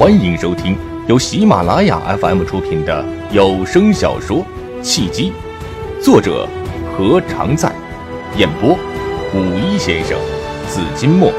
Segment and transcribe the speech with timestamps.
[0.00, 4.38] 欢迎收听由喜马拉雅 FM 出品的有声小说
[4.82, 5.30] 《契机》，
[6.02, 6.48] 作者
[6.96, 7.70] 何常在，
[8.38, 8.72] 演播
[9.34, 10.18] 五一先生、
[10.70, 11.30] 紫金墨，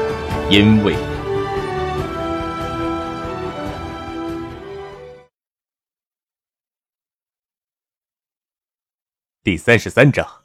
[0.48, 0.94] 因为
[9.42, 10.44] 第三十三章，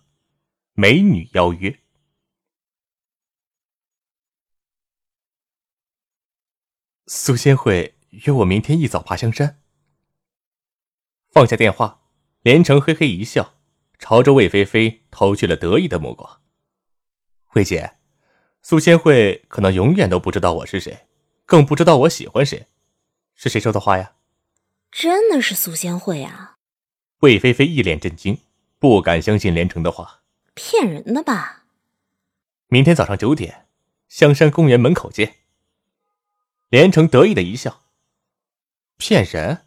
[0.74, 1.80] 美女邀约。
[7.06, 7.94] 苏仙慧。
[8.10, 9.62] 约我明天一早爬香山。
[11.30, 12.02] 放下电话，
[12.42, 13.56] 连城嘿嘿一笑，
[14.00, 16.42] 朝着魏菲菲投去了得意的目光。
[17.54, 17.98] 魏姐，
[18.62, 21.08] 苏仙慧可能永远都不知道我是谁，
[21.46, 22.68] 更不知道我喜欢谁。
[23.36, 24.16] 是谁说的话呀？
[24.92, 26.58] 真的是苏仙慧啊！
[27.20, 28.40] 魏菲菲一脸震惊，
[28.80, 30.24] 不敢相信连城的话。
[30.54, 31.66] 骗人的吧？
[32.68, 33.68] 明天早上九点，
[34.08, 35.36] 香山公园门口见。
[36.70, 37.84] 连城得意的一笑。
[38.98, 39.60] 骗人！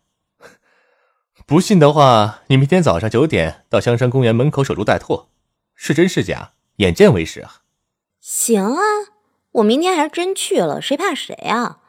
[1.46, 5.26] 不信的话，你明天早上九点到香山公园门口守株待兔，
[5.74, 7.62] 是真是假，眼见为实啊！
[8.20, 8.82] 行啊，
[9.52, 11.80] 我明天还是真去了，谁怕谁啊？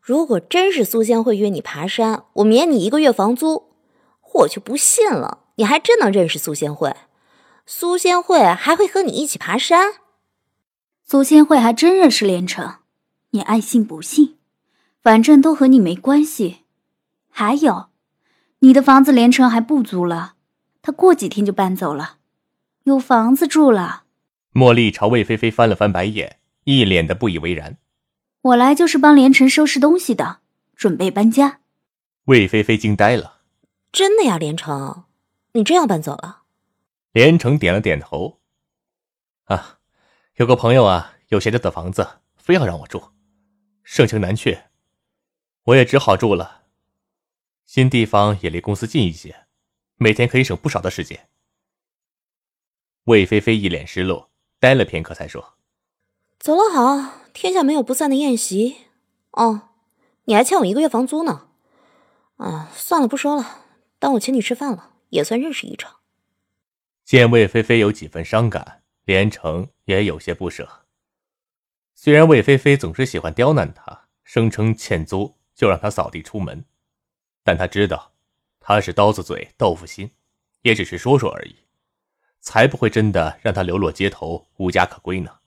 [0.00, 3.70] 如果真是苏仙会约你爬山，我免你一个月房租。
[4.34, 6.96] 我就不信了，你还真能认识苏仙会？
[7.66, 9.94] 苏仙会还会和你一起爬山？
[11.04, 12.76] 苏仙会还真认识连城，
[13.30, 14.38] 你爱信不信，
[15.02, 16.61] 反正都和你没关系。
[17.34, 17.88] 还有，
[18.58, 20.34] 你的房子连城还不租了，
[20.82, 22.18] 他过几天就搬走了，
[22.84, 24.04] 有房子住了。
[24.52, 27.78] 茉莉朝魏菲菲翻了翻白眼，一脸的不以为然。
[28.42, 30.40] 我来就是帮连城收拾东西的，
[30.76, 31.60] 准备搬家。
[32.26, 33.38] 魏菲菲惊呆了，
[33.90, 35.04] 真的呀，连城，
[35.52, 36.42] 你真要搬走了？
[37.12, 38.40] 连城点了点头。
[39.44, 39.78] 啊，
[40.36, 43.02] 有个朋友啊，有闲着的房子，非要让我住，
[43.82, 44.66] 盛情难却，
[45.64, 46.61] 我也只好住了。
[47.64, 49.46] 新地方也离公司近一些，
[49.96, 51.28] 每天可以省不少的时间。
[53.04, 54.30] 魏菲菲一脸失落，
[54.60, 55.54] 呆了片刻，才说
[56.38, 58.76] ：“走了好，天下没有不散的宴席。
[59.32, 59.70] 哦，
[60.24, 61.48] 你还欠我一个月房租呢。
[62.36, 63.64] 啊，算了，不说了，
[63.98, 66.00] 当我请你吃饭了，也算认识一场。”
[67.04, 70.86] 见魏菲菲有几分伤感，连城也有些不舍。
[71.94, 76.64] 虽然魏菲菲总是喜欢刁难他，声称欠租就让他扫地出门。
[77.44, 78.12] 但他知道，
[78.60, 80.10] 他是刀子嘴豆腐心，
[80.62, 81.56] 也只是说说而已，
[82.40, 85.38] 才不会真的让他流落街头无家可归呢。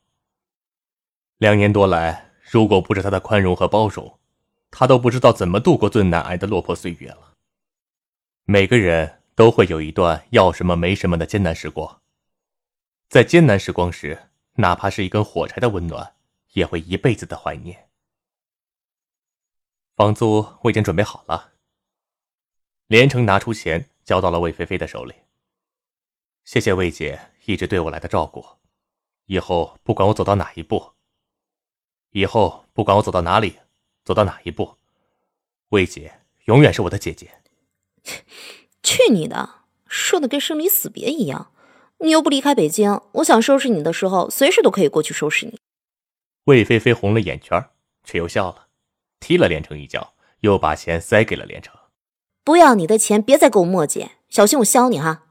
[1.38, 4.19] 两年多来，如果不是他的宽容和包容，
[4.72, 7.33] 他都不知道怎么度过最难挨的落魄岁月了。
[8.44, 12.01] 每个人都会有一段要什么没什么的艰难时光，
[13.07, 16.16] 在艰难时光时，哪怕是一根火柴的温暖，
[16.53, 17.89] 也会一辈子的怀念。
[19.95, 21.55] 房租我已经准备好了。
[22.88, 25.13] 连城拿出钱交到了魏菲菲的手里。
[26.44, 28.46] 谢谢魏姐一直对我来的照顾，
[29.25, 30.91] 以后不管我走到哪一步，
[32.12, 33.57] 以后不管我走到哪里，
[34.03, 34.78] 走到哪一步，
[35.69, 37.41] 魏姐永远是我的姐姐。
[38.84, 39.62] 去你的！
[39.88, 41.51] 说的跟生离死别一样。
[42.00, 45.59] 你又不离开北京，我想收拾你的时候，随时都可以过去收拾你。
[46.44, 47.69] 魏菲菲红了眼圈，
[48.03, 48.68] 却又笑了，
[49.19, 51.75] 踢了连城一脚，又把钱塞给了连城。
[52.45, 55.23] 不要你的钱，别再跟我墨迹，小心我削你哈！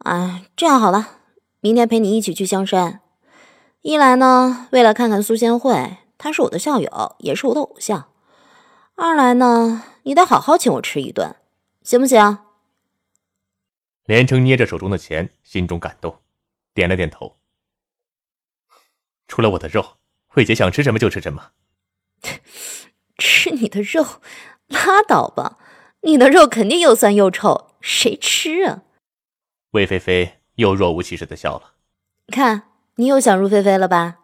[0.00, 1.20] 哎，这样好了，
[1.60, 3.00] 明天陪你一起去香山。
[3.80, 8.08] 一来呢，为了看看苏仙慧，她是我的校友，也是我的偶像；
[8.96, 11.36] 二来呢，你得好好请我吃一顿，
[11.82, 12.38] 行不行？
[14.04, 16.20] 连城捏着手中的钱，心中感动，
[16.74, 17.38] 点了点头。
[19.26, 21.52] 除了我的肉，慧姐想吃什么就吃什么。
[23.16, 24.04] 吃你的肉，
[24.66, 25.58] 拉倒吧！
[26.04, 28.82] 你的肉肯定又酸又臭，谁吃啊？
[29.70, 31.72] 魏菲菲又若无其事的笑了。
[32.28, 32.64] 看，
[32.96, 34.18] 你又想入非非了吧？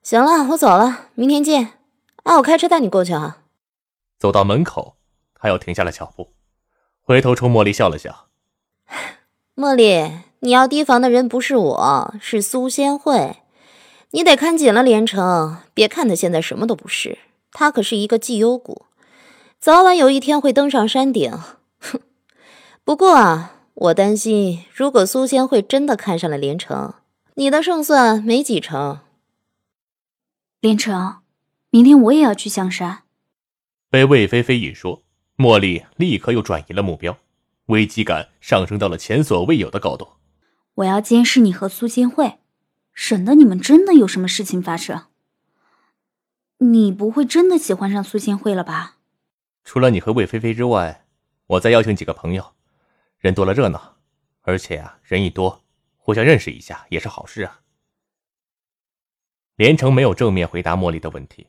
[0.00, 1.72] 行了，我走了，明天见。
[2.22, 3.38] 啊，我开车带你过去啊。
[4.16, 4.96] 走到门口，
[5.34, 6.34] 他又停下了脚步，
[7.00, 8.28] 回头冲茉莉笑了笑。
[9.56, 13.38] 茉莉，你要提防的人不是我，是苏仙慧。
[14.12, 17.18] 你得看紧了连城，别看他现在什么都不是，
[17.50, 18.86] 他可是一个绩优股。
[19.62, 21.30] 早晚有一天会登上山顶，
[21.78, 22.00] 哼！
[22.82, 26.94] 不过啊，我担心，如果苏仙会真的看上了连城，
[27.36, 28.98] 你的胜算没几成。
[30.60, 31.18] 连城，
[31.70, 33.04] 明天我也要去香山。
[33.88, 35.04] 被魏菲菲一说，
[35.36, 37.16] 茉莉立刻又转移了目标，
[37.66, 40.08] 危机感上升到了前所未有的高度。
[40.74, 42.40] 我要监视你和苏仙慧，
[42.92, 45.02] 省得你们真的有什么事情发生。
[46.58, 48.96] 你不会真的喜欢上苏仙慧了吧？
[49.64, 51.06] 除了你和魏菲菲之外，
[51.46, 52.54] 我再邀请几个朋友，
[53.18, 53.98] 人多了热闹，
[54.40, 55.64] 而且啊，人一多，
[55.96, 57.60] 互相认识一下也是好事啊。
[59.56, 61.48] 连城没有正面回答茉莉的问题，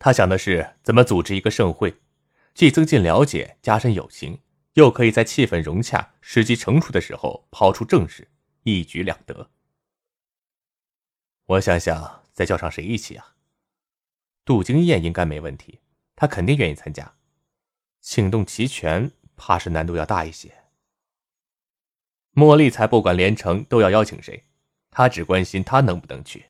[0.00, 2.00] 他想的是怎么组织一个盛会，
[2.54, 4.40] 既增进了解，加深友情，
[4.72, 8.28] 又可以在气氛融洽、时机成熟的时候抛出正事，
[8.64, 9.50] 一举两得。
[11.44, 13.36] 我想想，再叫上谁一起啊？
[14.44, 15.80] 杜经燕应该没问题，
[16.16, 17.17] 她肯定愿意参加。
[18.00, 20.54] 请动齐全，怕是难度要大一些。
[22.34, 24.44] 茉莉才不管连城都要邀请谁，
[24.90, 26.46] 她只关心他能不能去。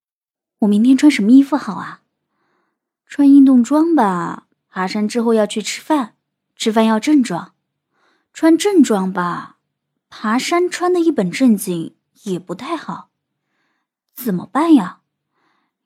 [0.61, 2.03] 我明天穿什么衣服好啊？
[3.07, 4.49] 穿运动装吧。
[4.69, 6.15] 爬山之后要去吃饭，
[6.55, 7.55] 吃饭要正装。
[8.33, 9.59] 穿正装吧。
[10.11, 13.11] 爬山穿的一本正经也不太好。
[14.15, 15.01] 怎么办呀？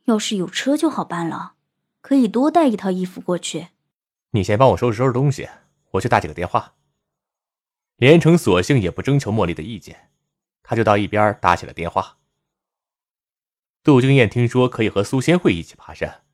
[0.04, 1.54] 要是有车就好办了，
[2.00, 3.68] 可以多带一套衣服过去。
[4.34, 5.48] 你先帮我收拾收拾东西，
[5.90, 6.74] 我去打几个电话。
[7.96, 10.10] 连城索性也不征求茉莉的意见，
[10.62, 12.18] 他就到一边打起了电话。
[13.82, 16.24] 杜经燕听说可以和苏仙慧一起爬山，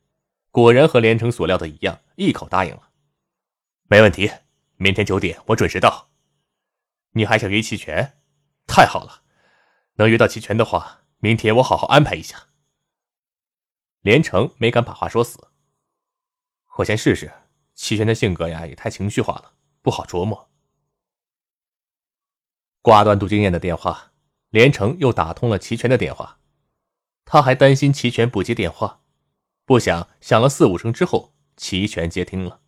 [0.49, 2.89] 果然和连城所料的一样，一口答应了。
[3.83, 4.31] 没问题，
[4.77, 6.09] 明天九点我准时到。
[7.11, 8.17] 你还想约齐全？
[8.65, 9.23] 太好了，
[9.95, 12.47] 能约到齐全的话，明天我好好安排一下。
[13.99, 15.49] 连城没敢把话说死，
[16.77, 17.29] 我先试试。
[17.79, 20.51] 齐全的性格呀，也太情绪化了，不好琢磨。
[22.81, 24.11] 挂断杜经燕的电话，
[24.49, 26.41] 连城又打通了齐全的电话。
[27.23, 29.01] 他还担心齐全不接电话，
[29.63, 32.59] 不想响了四五声之后，齐全接听了。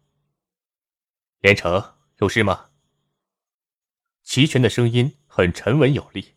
[1.39, 2.69] 连城有事吗？
[4.23, 6.35] 齐全的声音很沉稳有力。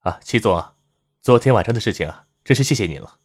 [0.00, 0.74] 啊，齐总啊，
[1.22, 3.20] 昨天晚上的事情啊，真是谢谢您了。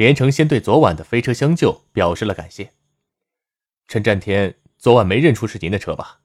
[0.00, 2.72] 连城先对昨晚的飞车相救表示了感谢。
[3.86, 6.22] 陈占天昨晚没认出是您的车吧？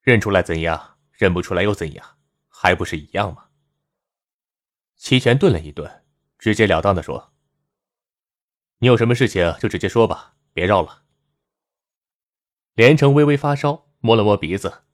[0.00, 0.96] 认出来怎样？
[1.12, 2.16] 认不出来又怎样？
[2.48, 3.50] 还不是一样吗？
[4.96, 6.06] 齐全顿了一顿，
[6.38, 7.34] 直截了当的说
[8.80, 11.02] ：“你有什么事情就直接说吧，别绕了。”
[12.72, 14.84] 连城微微发烧，摸了摸鼻子，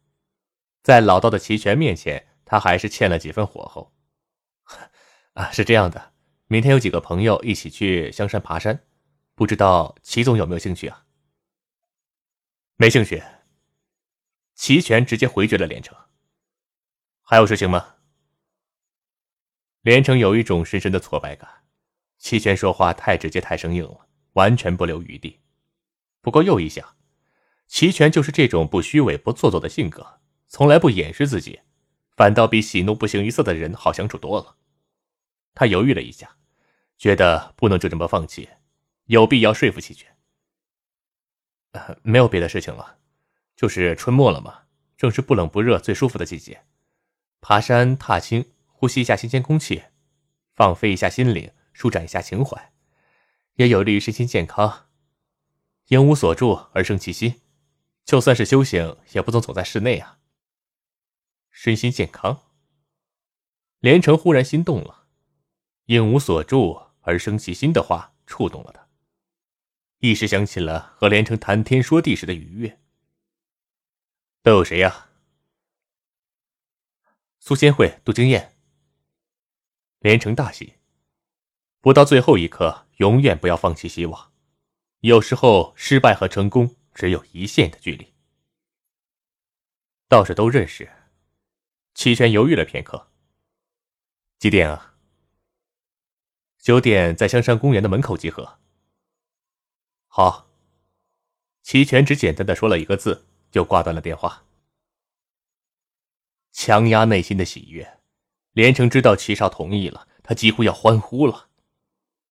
[0.83, 3.95] 在老道的齐全面前，他还是欠了几分火候。
[5.35, 6.13] 啊，是这样的。
[6.46, 8.85] 明天有几个朋友一起去香山爬山，
[9.35, 11.06] 不知道齐总有没有兴趣啊？
[12.76, 13.23] 没兴趣。
[14.55, 15.96] 齐全直接回绝了连城。
[17.23, 17.94] 还有事情吗？
[19.81, 21.49] 连城有一种深深的挫败感。
[22.19, 25.41] 齐全说话太直接太生硬了，完全不留余地。
[26.20, 26.96] 不过又一想，
[27.67, 31.61] 齐全就是这种不虚伪不做作的性格，从来不掩饰自己，
[32.17, 34.56] 反倒比喜怒不形于色的人好相处多了。
[35.55, 36.37] 他犹豫了一下，
[36.99, 38.49] 觉得不能就这么放弃，
[39.05, 40.17] 有必要说服齐全。
[42.03, 42.99] 没有别的事情了，
[43.56, 44.65] 就是春末了嘛，
[44.97, 46.65] 正是不冷不热、最舒服的季节，
[47.41, 49.85] 爬山踏青，呼吸一下新鲜空气，
[50.53, 52.73] 放飞一下心灵，舒展一下情怀，
[53.55, 54.87] 也有利于身心健康。
[55.89, 57.43] 应无所住而生其心，
[58.05, 60.19] 就算是修行，也不能总在室内啊。
[61.51, 62.43] 身心健康，
[63.81, 65.04] 连城忽然心动了。
[65.86, 68.88] 应无所住而生其心的话触动了他，
[69.98, 72.81] 一时想起了和连城谈天说地时的愉悦。
[74.43, 75.10] 都有谁呀？
[77.38, 78.56] 苏仙慧、杜经燕。
[79.98, 80.74] 连城大喜，
[81.81, 84.32] 不到最后一刻，永远不要放弃希望。
[85.00, 88.14] 有时候，失败和成功只有一线的距离。
[90.08, 90.91] 倒是都认识。
[91.94, 93.10] 齐全犹豫了片刻。
[94.38, 94.94] 几点啊？
[96.65, 98.56] 九点在香山公园的门口集合。
[100.09, 100.49] 好。
[101.63, 104.44] 齐全只简单的说了一个字，就挂断了电话。
[106.53, 107.99] 强压内心的喜悦，
[108.53, 111.49] 连城知道齐少同意了，他几乎要欢呼了。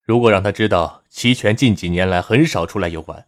[0.02, 3.28] 如果让他知道齐全近几年来很少出来游玩，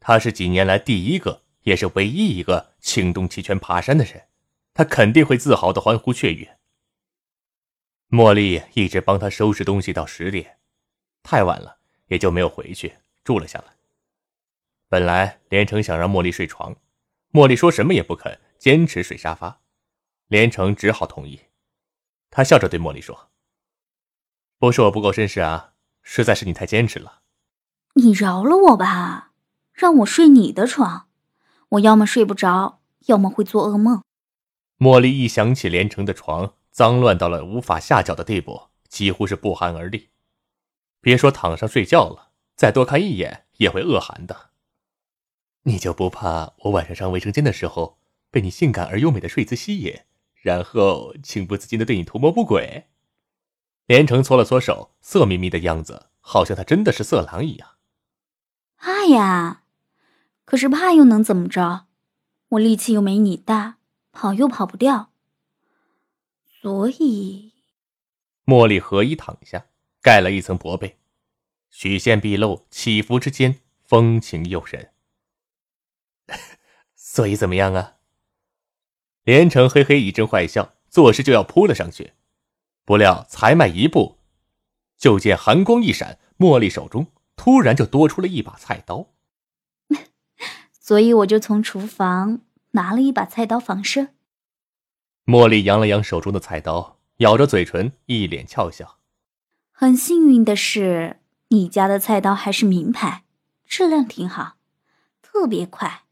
[0.00, 4.28] 他是几年来第一个，也是唯一一个请动齐全爬山的人，
[4.72, 6.58] 他肯定会自豪的欢呼雀跃。
[8.12, 10.58] 茉莉一直帮他收拾东西到十点，
[11.22, 11.78] 太晚了，
[12.08, 13.74] 也就没有回去住了下来。
[14.90, 16.76] 本来连城想让茉莉睡床，
[17.32, 19.62] 茉莉说什么也不肯，坚持睡沙发，
[20.26, 21.40] 连城只好同意。
[22.28, 23.30] 他笑着对茉莉说
[24.60, 27.22] ：“不是我不够绅士啊，实在是你太坚持了。
[27.94, 29.32] 你饶了我吧，
[29.72, 31.08] 让我睡你的床，
[31.70, 34.02] 我要么睡不着，要么会做噩梦。”
[34.76, 36.52] 茉莉一想起连城的床。
[36.72, 40.08] 脏乱到了无法下脚的地步，几乎是不寒而栗。
[41.00, 44.50] 别说躺上睡觉了，再多看一眼也会恶寒的。
[45.64, 47.98] 你就不怕我晚上上卫生间的时候
[48.30, 50.00] 被你性感而优美的睡姿吸引，
[50.34, 52.88] 然后情不自禁的对你图谋不轨？
[53.86, 57.76] 连城搓了搓手，色眯眯的样子，好像他真的是色狼一样。
[58.76, 59.62] 怕呀，
[60.44, 61.86] 可是怕又能怎么着？
[62.48, 63.76] 我力气又没你大，
[64.10, 65.11] 跑又跑不掉。
[66.62, 67.52] 所以，
[68.46, 69.66] 茉莉合衣躺下，
[70.00, 70.96] 盖了一层薄被，
[71.72, 74.92] 曲线毕露，起伏之间风情诱人。
[76.94, 77.96] 所以怎么样啊？
[79.24, 82.12] 连城嘿嘿一阵坏笑，作势就要扑了上去。
[82.84, 84.18] 不料才迈一步，
[84.96, 89.08] 就见寒光一闪，茉莉手中突然就多出了一把菜刀。
[90.70, 94.14] 所以我就从厨房拿了一把菜刀防身。
[95.24, 98.98] 茉莉扬了扬手中的菜刀，咬着嘴唇，一脸俏笑。
[99.70, 103.24] 很幸运的是，你家的菜刀还是名牌，
[103.64, 104.56] 质量挺好，
[105.22, 106.02] 特别快。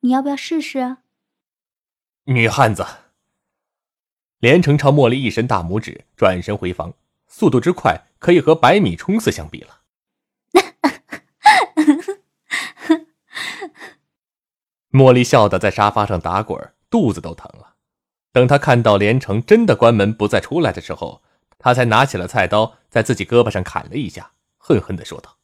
[0.00, 0.98] 你要不要试试啊？
[2.24, 2.86] 女汉子。
[4.38, 6.94] 连城朝茉莉一伸大拇指，转身回房，
[7.26, 9.80] 速度之快，可以和百米冲刺相比了。
[14.90, 17.74] 茉莉笑得在沙发上打滚，肚子都疼了。
[18.38, 21.22] 等他看到连城真的关门不再出来的时候，
[21.58, 25.38] 他才拿起了菜刀，在自己胳膊上砍了一下，恨恨的说道：“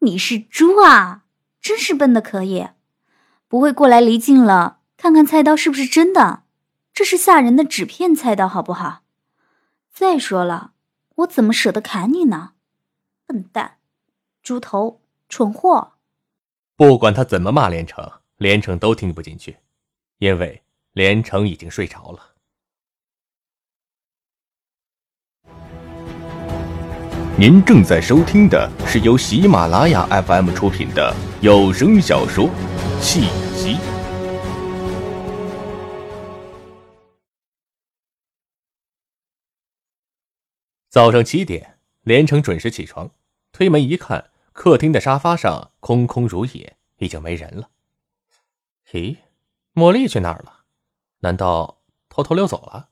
[0.00, 1.24] 你是猪啊！
[1.60, 2.68] 真是笨的可以，
[3.48, 6.44] 不会过来离近了，看看菜刀是不是真的。”
[6.94, 9.02] 这是吓人的纸片菜刀，好不好？
[9.92, 10.72] 再说了，
[11.16, 12.52] 我怎么舍得砍你呢？
[13.26, 13.76] 笨蛋，
[14.42, 15.92] 猪头，蠢货！
[16.76, 19.58] 不管他怎么骂连城，连城都听不进去，
[20.16, 20.62] 因为
[20.94, 22.27] 连城已经睡着了。
[27.40, 32.46] 您正在收听的是由喜马拉雅 FM 出品的有声小说
[33.00, 33.76] 《契机》。
[40.88, 43.08] 早上七点，连城准时起床，
[43.52, 47.70] 推门一看，客厅的沙发上空空如也，已经没人了。
[48.90, 49.18] 咦，
[49.74, 50.64] 茉莉去哪儿了？
[51.20, 52.88] 难道偷偷溜走了？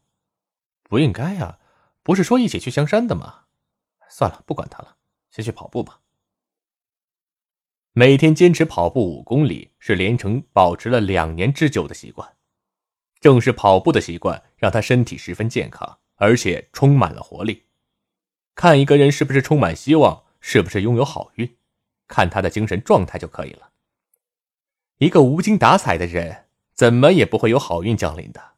[0.84, 1.58] 不应该呀，
[2.04, 3.45] 不是说一起去香山的吗？
[4.18, 4.96] 算了，不管他了，
[5.30, 6.00] 先去跑步吧。
[7.92, 12.35] 每天坚持跑步五公里，是连城保持了两年之久的习惯。
[13.20, 17.66] 正是跑步的习惯，让他身体十分健康，而且充满了活力。
[18.54, 21.54] 看一个人是不是充满希望，是不是拥有好运，
[22.08, 23.73] 看他的精神状态就可以了。
[24.96, 28.54] 一个无精打采的人，怎么也不会有好运降临的。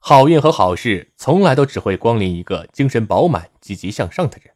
[0.00, 4.52] 好运和好事从来都只会光临一个精神饱满、积极向上的人。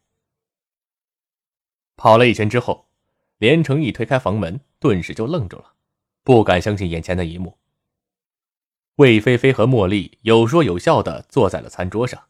[1.96, 2.88] 跑了一圈之后，
[3.38, 5.72] 连城一推开房门，顿时就愣住了，
[6.22, 7.58] 不敢相信眼前的一幕。
[8.96, 12.24] 魏菲菲和茉莉有说有笑的坐在了餐桌上。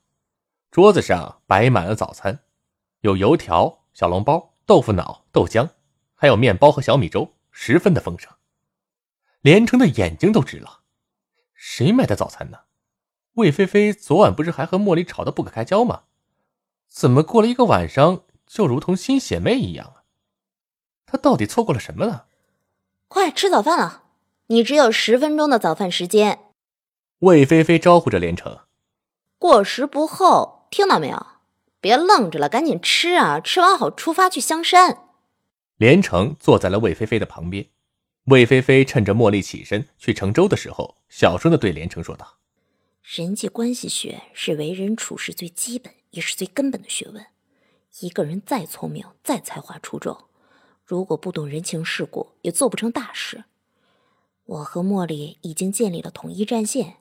[0.70, 2.40] 桌子上摆满了早餐，
[3.00, 5.70] 有油条、小笼包、豆腐脑、豆浆，
[6.14, 8.32] 还有面包和小米粥，十分的丰盛。
[9.40, 10.80] 连城的眼睛都直了，
[11.54, 12.62] 谁买的早餐呢？
[13.34, 16.02] 魏菲菲昨晚不是还和茉莉吵得不可开交吗？
[16.88, 20.02] 怎么过了一个晚上就如同新姐妹一样啊？
[21.04, 22.24] 她到底错过了什么呢？
[23.08, 24.04] 快吃早饭了，
[24.46, 26.40] 你只有十分钟的早饭时间。
[27.20, 28.60] 魏菲菲招呼着连城，
[29.38, 30.56] 过时不候。
[30.68, 31.26] 听到没有？
[31.80, 33.38] 别愣着了，赶紧吃啊！
[33.38, 35.04] 吃完好出发去香山。
[35.76, 37.68] 连城坐在了魏菲菲的旁边。
[38.24, 42.38] 魏菲菲趁着茉莉起身去乘舟的时候，小声的对连城说道
[43.04, 47.24] ：“人际关系学是为人处事最基本也是最根本的学问。
[48.00, 50.26] 一个人再聪明、再才华出众，
[50.84, 53.44] 如果不懂人情世故，也做不成大事。
[54.44, 56.98] 我和茉莉已经建立了统一战线，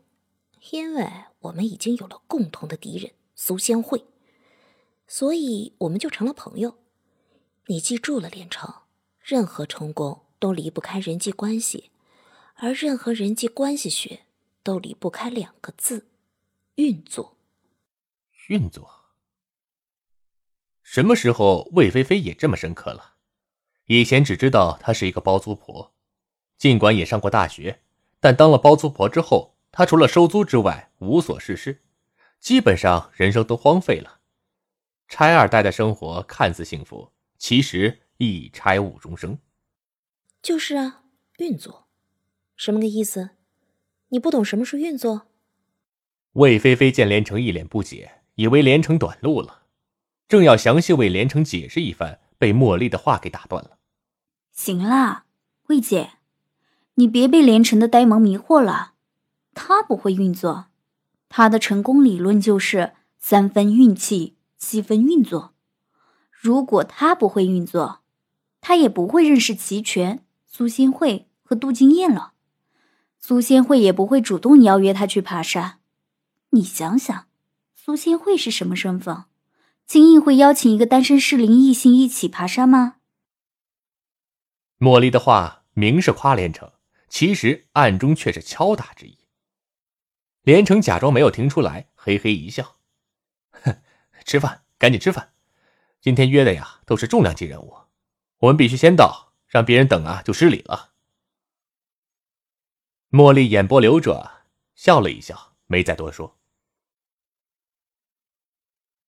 [0.72, 1.10] 因为
[1.40, 4.06] 我们已经有了共同的敌人。”苏仙慧，
[5.08, 6.78] 所以我们就成了朋友。
[7.66, 8.74] 你记住了，连城，
[9.20, 11.92] 任何成功都离不开人际关系，
[12.56, 14.22] 而任何人际关系学
[14.64, 16.08] 都离不开两个字：
[16.76, 17.36] 运作。
[18.48, 19.05] 运作。
[20.86, 23.16] 什么时候魏菲菲也这么深刻了？
[23.88, 25.92] 以前只知道她是一个包租婆，
[26.60, 27.82] 尽管也上过大学，
[28.20, 31.82] 但当了包租婆之后，她除了收租之外无所事事。
[32.40, 34.20] 基本上人生都荒废了，
[35.08, 39.40] 拆二代的生活看似幸福，其实一拆误终生。
[40.44, 41.06] 就是啊，
[41.40, 41.88] 运作，
[42.56, 43.32] 什么个意思？
[44.10, 45.28] 你不懂什么是运作？
[46.34, 49.64] 魏菲菲见连城一脸不解，以为连城短路了，
[50.28, 53.78] 正要详细为连城解释一番，被茉莉的话给打断了。
[54.52, 55.26] 行啦，
[55.68, 56.14] 魏姐，
[56.96, 58.94] 你别被连城的呆萌迷惑了，
[59.54, 60.68] 他不会运作，
[61.30, 65.54] 他的成功理论就是三分运气，七分运作。
[66.32, 68.00] 如果他不会运作，
[68.62, 72.34] 他也不会认识齐全、苏仙慧和杜金燕了，
[73.20, 75.80] 苏仙慧也不会主动邀约他去爬山。
[76.52, 77.26] 你想想，
[77.76, 79.26] 苏仙慧是什么身份？
[79.88, 82.98] 轻易会邀请一个单身适龄异性一起爬山吗？
[84.80, 86.74] 茉莉的话明是夸连城，
[87.08, 89.20] 其实暗中却是敲打之意。
[90.42, 92.78] 连城假装没有听出来，嘿嘿一笑
[93.64, 93.82] ：“哼，
[94.26, 95.34] 吃饭，赶紧吃饭。
[96.02, 97.76] 今天约的呀，都是重量级人物，
[98.40, 100.94] 我们必须先到，让别人等啊就失礼了。”
[103.12, 106.40] 茉莉眼波流转，笑了一笑，没再多说。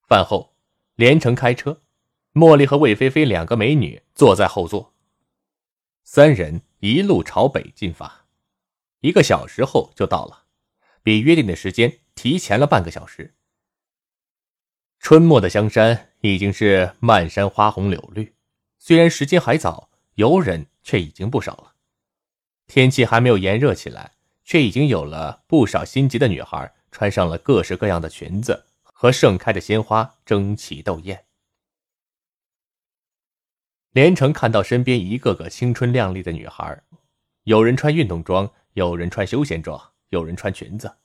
[0.07, 0.56] 饭后。
[0.97, 1.83] 连城开车，
[2.33, 4.95] 茉莉和魏菲菲两个美女坐在后座。
[6.03, 8.25] 三人一路朝北进发，
[9.01, 10.45] 一个小时后就到了，
[11.03, 13.35] 比约定的时间提前了半个小时。
[14.99, 18.33] 春末的香山已经是漫山花红柳绿，
[18.79, 21.75] 虽然时间还早，游人却已经不少了。
[22.65, 24.13] 天气还没有炎热起来，
[24.43, 28.65] 却已经有了不少心急的女孩穿上了各式各样的裙子。
[28.99, 31.25] 和盛开的鲜花争奇斗艳。
[33.91, 36.81] 连城看到身边一个个青春靓丽的女孩，
[37.43, 40.97] 有人穿运动装，有人穿休闲装，有人穿裙子，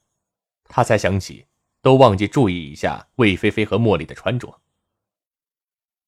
[0.65, 1.47] 他才想起
[1.83, 4.63] 都忘记注意一下魏菲菲和茉莉的穿着。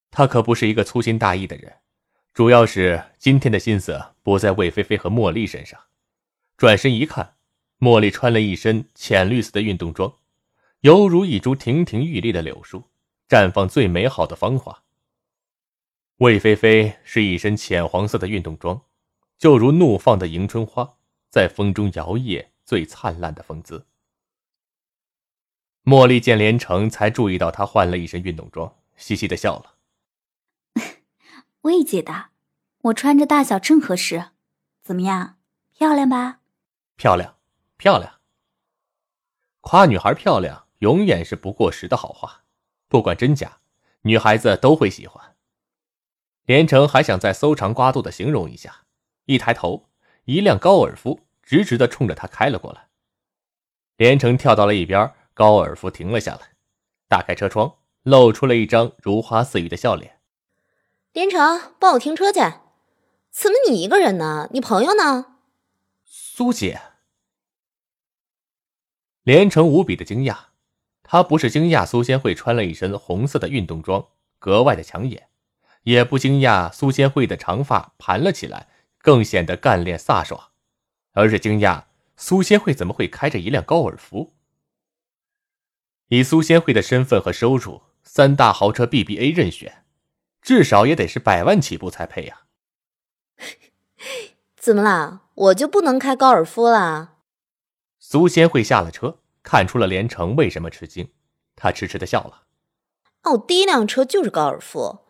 [0.09, 1.81] 他可不是一个粗心大意的人，
[2.33, 5.79] 主要是今天的心思不在魏菲菲和茉莉身上。
[6.57, 7.35] 转身一看，
[7.77, 10.11] 茉莉穿了一身浅绿色的运动装。
[10.85, 12.83] 犹如一株亭亭玉立的柳树，
[13.27, 14.83] 绽放最美好的芳华。
[16.17, 18.79] 魏菲菲是一身浅黄色的运动装，
[19.39, 20.97] 就如怒放的迎春花，
[21.31, 23.87] 在风中摇曳最灿烂的风姿。
[25.83, 29.77] 茉莉见连城，才注意到她换了一身运动装，嘻嘻的笑了
[31.61, 32.27] ：“魏姐的，
[32.83, 34.33] 我穿着大小正合适，
[34.83, 35.39] 怎么样？
[35.73, 36.41] 漂亮吧？
[36.95, 37.37] 漂亮，
[37.75, 38.21] 漂亮。
[39.61, 42.43] 夸女孩漂亮。”永远是不过时的好话，
[42.87, 43.57] 不管真假，
[44.01, 45.35] 女孩子都会喜欢。
[46.43, 48.85] 连城还想再搜肠刮肚的形容一下，
[49.25, 49.89] 一抬头，
[50.25, 52.89] 一辆高尔夫直直的冲着他开了过来。
[53.97, 56.51] 连城跳到了一边，高尔夫停了下来，
[57.07, 60.19] 打开车窗，露出了一张如花似玉的笑脸。
[61.13, 62.41] 连城，帮我停车去。
[63.31, 64.49] 怎么你一个人呢？
[64.51, 65.37] 你朋友呢？
[66.03, 66.79] 苏姐。
[69.23, 70.49] 连城无比的惊讶。
[71.07, 74.07] 他不是惊讶苏仙慧穿了一身红色的运动装
[74.39, 75.27] 格外的抢眼，
[75.83, 80.49] 也不惊讶苏仙慧的长发盘了起来更显得干练飒爽，
[81.13, 81.83] 而是惊讶
[82.17, 84.33] 苏仙慧怎么会开着一辆高尔夫。
[86.07, 89.85] 以苏仙慧的身份和收入，三大豪车 BBA 任选，
[90.41, 92.41] 至少也得是百万起步才配呀。
[94.55, 95.21] 怎么啦？
[95.35, 97.17] 我就不能开高尔夫啦？
[97.99, 99.19] 苏仙慧下了车。
[99.45, 101.11] 看出了连城为什么吃惊，
[101.55, 102.41] 他痴痴的笑了。
[103.21, 105.05] 哦第一辆车就是高尔夫，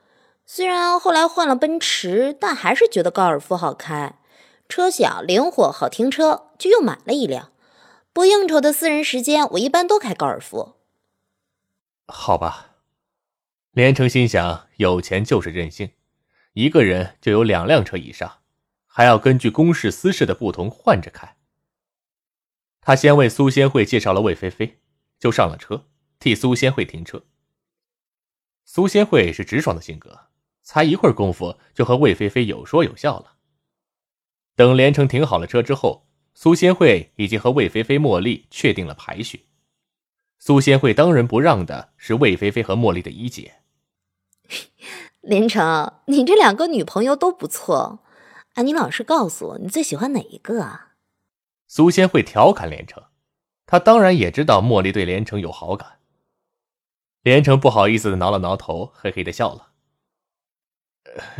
[0.45, 4.19] 虽然后来换了奔驰，但还是觉得高尔夫好开，
[4.67, 7.53] 车小灵活好停车，就又买了一辆。
[8.11, 10.75] 不应酬的私人时间，我一般都开高尔夫。
[12.07, 12.75] 好吧，
[13.71, 15.91] 连城心想，有钱就是任性，
[16.53, 18.39] 一个人就有两辆车以上，
[18.85, 21.34] 还要根据公事私事的不同换着开。
[22.85, 24.77] 他先为苏仙慧介绍了魏菲菲，
[25.17, 25.87] 就上了车，
[26.19, 27.23] 替苏仙慧停车。
[28.63, 30.27] 苏仙慧是直爽的性格，
[30.61, 33.37] 才一会儿功夫就和魏菲菲有说有笑了。
[34.55, 39.47] 等连城停好了车之后，苏仙慧已经和魏菲菲、茉莉确定了排序。
[40.37, 43.61] 苏仙慧当仁不让的是魏菲菲和茉莉的一姐。
[45.21, 48.03] 连城，你这两个女朋友都不错，
[48.53, 50.91] 哎，你老实告诉我，你最喜欢哪一个啊？
[51.67, 53.03] 苏仙会调侃连城，
[53.65, 55.99] 他当然也知道茉莉对连城有好感。
[57.21, 59.71] 连城不好意思的挠了挠头，嘿嘿的笑了。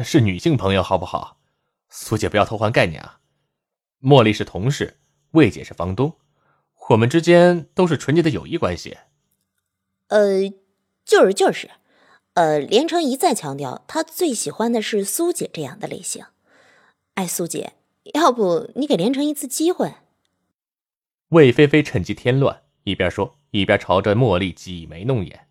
[0.03, 1.37] 是女性朋友好不好？
[1.89, 3.19] 苏姐不要偷换概念啊！
[4.01, 4.99] 茉莉是同事，
[5.31, 6.17] 魏姐是房东，
[6.89, 8.97] 我们之间都是纯洁的友谊关系。
[10.07, 10.49] 呃，
[11.05, 11.69] 就是就是，
[12.33, 16.25] 呃，连城一再强调，他最喜欢的是苏姐这样的类型。
[17.13, 17.73] 哎，苏姐，
[18.13, 19.93] 要不你给连城一次机会？
[21.29, 25.47] 魏菲菲趁机添乱，一边说一边朝着茉莉挤眉弄眼。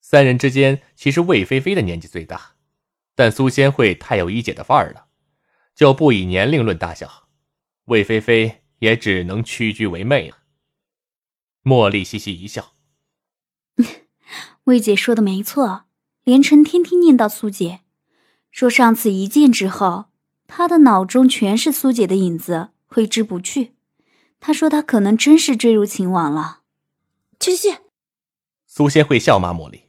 [0.00, 2.56] 三人之间，其实魏菲菲的年纪最大，
[3.14, 5.06] 但苏仙慧太有一姐的范儿了，
[5.74, 7.28] 就不以年龄论大小。
[7.86, 10.38] 魏菲菲也只能屈居为妹了。
[11.62, 12.74] 茉莉嘻嘻一笑
[14.64, 15.84] ：“魏姐说的没错，
[16.24, 17.80] 连城天天念叨苏姐，
[18.50, 20.06] 说上次一见之后，
[20.46, 23.73] 他的脑中全是苏姐的影子，挥之不去。
[24.46, 26.60] 他说他可能真是坠入情网了。”
[27.40, 27.78] 去去。
[28.66, 29.84] 苏仙会笑骂茉莉：“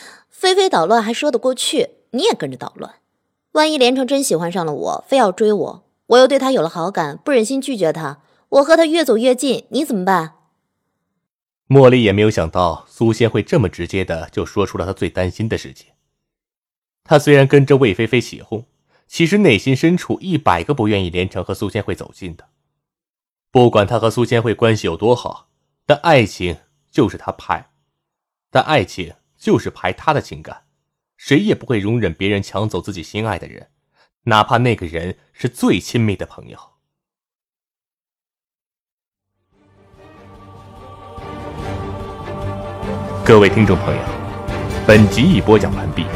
[0.28, 2.96] 菲菲捣乱还说得过去，你也跟着捣乱。
[3.52, 10.34] 万一连城真喜欢上了我，非要追我，我又对他有了好感，不忍心拒绝他，我和他越走越近，你怎么办？”
[11.66, 15.92] 茉莉也没有想到苏仙会这么直接的就说出了她最担心的事情。
[17.02, 18.66] 她虽然跟着魏菲菲起哄，
[19.06, 22.48] 其实内心深处一百个不愿意连城和苏仙会走近的。
[23.54, 25.46] 不管他和苏千惠关系有多好，
[25.86, 26.58] 但爱情
[26.90, 27.70] 就是他排，
[28.50, 30.64] 但爱情就是排他的情感，
[31.16, 33.68] 谁也不会容忍别人抢走自己心爱的人，
[34.24, 36.58] 哪怕那个人是最亲密的朋友。
[43.24, 44.02] 各位听众朋友，
[44.84, 46.06] 本集已播讲完毕，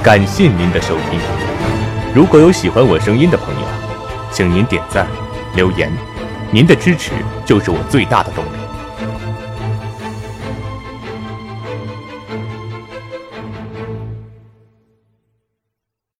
[0.00, 1.18] 感谢您的收听。
[2.14, 3.68] 如果有喜欢我声音的朋友，
[4.32, 5.08] 请您点赞、
[5.56, 5.92] 留言，
[6.54, 7.10] 您的支持
[7.44, 8.63] 就是我最大的动力。